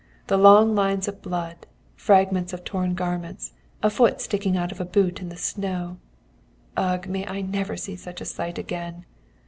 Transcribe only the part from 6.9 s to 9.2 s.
May I never see such a sight again!